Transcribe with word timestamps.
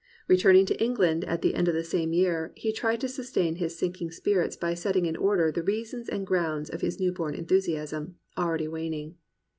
Returning 0.27 0.65
to 0.65 0.83
England 0.83 1.23
at 1.25 1.43
the 1.43 1.53
end 1.53 1.67
of 1.67 1.75
the 1.75 1.83
same 1.83 2.11
year, 2.11 2.53
he 2.55 2.73
tried 2.73 2.99
to 3.01 3.07
sustain 3.07 3.57
his 3.57 3.77
sinking 3.77 4.09
spirits 4.09 4.57
by 4.57 4.73
setting 4.73 5.05
in 5.05 5.15
order 5.15 5.51
the 5.51 5.61
reasons 5.61 6.09
and 6.09 6.25
grounds 6.25 6.71
of 6.71 6.81
his 6.81 6.99
new 6.99 7.11
born 7.11 7.35
enthusiasm, 7.35 8.15
already 8.35 8.67
waning. 8.67 9.17